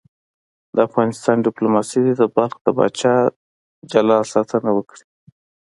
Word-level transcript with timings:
د 0.75 0.77
افغانستان 0.87 1.37
دیپلوماسي 1.45 1.99
دې 2.05 2.13
د 2.21 2.23
بلخ 2.35 2.53
د 2.63 2.67
پاچا 2.77 3.15
د 3.29 3.31
جلال 3.91 4.23
ساتنه 4.33 4.69
وکړي. 4.75 5.05